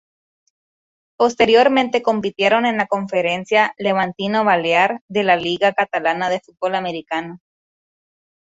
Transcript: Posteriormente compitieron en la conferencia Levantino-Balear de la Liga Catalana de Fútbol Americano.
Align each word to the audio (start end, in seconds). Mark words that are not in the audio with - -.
Posteriormente 1.15 2.01
compitieron 2.01 2.65
en 2.65 2.77
la 2.77 2.87
conferencia 2.87 3.75
Levantino-Balear 3.77 5.01
de 5.07 5.23
la 5.23 5.35
Liga 5.35 5.73
Catalana 5.73 6.27
de 6.29 6.39
Fútbol 6.43 6.73
Americano. 6.73 7.39